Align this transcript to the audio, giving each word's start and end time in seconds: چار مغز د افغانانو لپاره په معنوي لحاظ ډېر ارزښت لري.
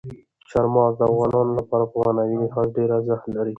چار 0.49 0.65
مغز 0.73 0.93
د 0.97 1.01
افغانانو 1.11 1.53
لپاره 1.59 1.83
په 1.91 1.95
معنوي 2.05 2.37
لحاظ 2.45 2.67
ډېر 2.77 2.89
ارزښت 2.97 3.25
لري. 3.35 3.49